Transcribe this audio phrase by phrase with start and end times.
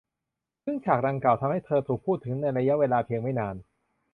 [0.63, 3.55] ซึ่งฉากดังกล่าวทำให้เธอถูกพูดถึงในระยะเวลาเพียงไม่นาน